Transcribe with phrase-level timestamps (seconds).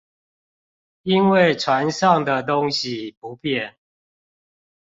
[1.03, 3.75] 因為船上的東西不變